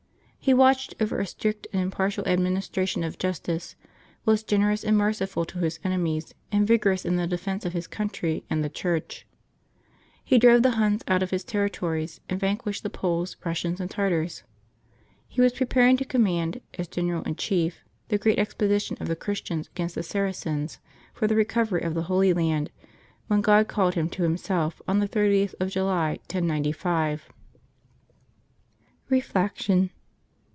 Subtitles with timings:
[0.43, 3.75] He watched over a strict and impartial administration of justice,
[4.25, 8.43] was generous and merciful to his enemies, and vigorous in the defence of his country
[8.49, 9.27] and the Church.
[10.25, 14.41] He drove the Huns out of his territories, and vanquished the Poles, Eussians, and Tartars.
[15.27, 19.07] He was pre paring to command, as general in chief, the great expedi tion of
[19.09, 20.79] the Christians against the Saracens
[21.13, 22.71] for the recovery of the Holv Land,
[23.27, 27.29] when God called him to Himself, on the 30th of July, 1095.
[29.07, 29.91] Reflection.